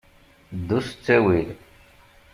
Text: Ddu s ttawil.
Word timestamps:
Ddu 0.57 0.79
s 0.87 0.89
ttawil. 0.91 1.49